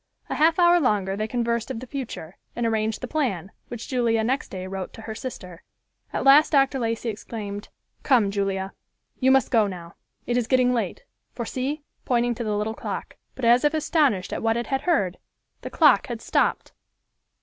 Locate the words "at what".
14.33-14.57